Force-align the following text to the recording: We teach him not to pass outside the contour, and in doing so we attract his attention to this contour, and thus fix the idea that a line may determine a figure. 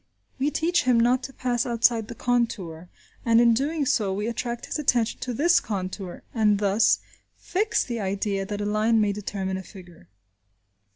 We 0.39 0.49
teach 0.49 0.85
him 0.85 0.99
not 0.99 1.21
to 1.21 1.31
pass 1.33 1.63
outside 1.63 2.07
the 2.07 2.15
contour, 2.15 2.89
and 3.23 3.39
in 3.39 3.53
doing 3.53 3.85
so 3.85 4.11
we 4.11 4.25
attract 4.25 4.65
his 4.65 4.79
attention 4.79 5.19
to 5.19 5.31
this 5.31 5.59
contour, 5.59 6.23
and 6.33 6.57
thus 6.57 7.01
fix 7.37 7.83
the 7.83 7.99
idea 7.99 8.43
that 8.43 8.61
a 8.61 8.65
line 8.65 8.99
may 8.99 9.11
determine 9.11 9.57
a 9.57 9.63
figure. 9.63 10.09